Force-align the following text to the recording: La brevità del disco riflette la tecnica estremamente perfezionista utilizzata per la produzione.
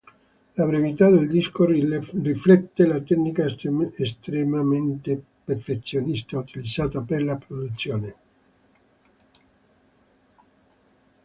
La 0.55 0.65
brevità 0.65 1.11
del 1.11 1.27
disco 1.27 1.63
riflette 1.63 2.87
la 2.87 2.99
tecnica 3.01 3.45
estremamente 3.45 5.23
perfezionista 5.43 6.39
utilizzata 6.39 7.01
per 7.01 7.21
la 7.21 7.35
produzione. 7.35 8.15